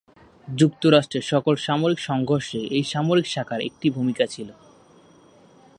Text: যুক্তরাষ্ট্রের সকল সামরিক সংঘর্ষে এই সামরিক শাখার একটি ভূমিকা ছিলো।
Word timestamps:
যুক্তরাষ্ট্রের 0.47 1.25
সকল 1.27 1.53
সামরিক 1.57 1.99
সংঘর্ষে 1.99 2.59
এই 2.71 2.83
সামরিক 2.83 3.25
শাখার 3.25 3.61
একটি 3.61 3.87
ভূমিকা 3.89 4.25
ছিলো। 4.25 4.53